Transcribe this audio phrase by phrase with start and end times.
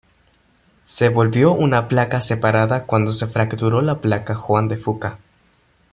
[0.85, 5.19] Se volvió una placa separada cuando se fracturó la placa Juan de Fuca.